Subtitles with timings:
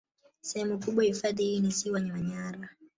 [0.41, 2.69] Sehemu kubwa ya hifadhi hii ni ziwa Manyara